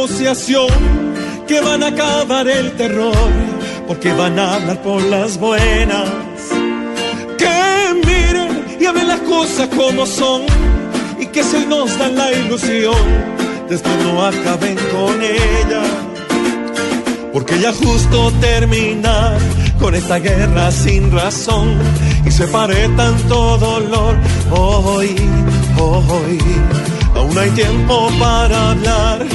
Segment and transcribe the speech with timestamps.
[0.00, 0.68] negociación,
[1.46, 3.14] que van a acabar el terror,
[3.86, 6.08] porque van a hablar por las buenas.
[7.36, 10.42] Que miren y hablen las cosas como son,
[11.18, 12.96] y que si nos dan la ilusión,
[13.68, 15.82] después no acaben con ella.
[17.34, 19.36] Porque ya justo terminar
[19.78, 21.78] con esta guerra sin razón
[22.24, 24.16] y se pare tanto dolor
[24.50, 25.14] hoy,
[25.78, 26.38] hoy.
[27.14, 29.26] Aún hay tiempo para hablar,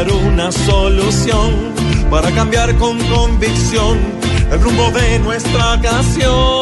[0.00, 1.74] una solución,
[2.10, 3.98] para cambiar con convicción
[4.50, 6.61] el rumbo de nuestra canción.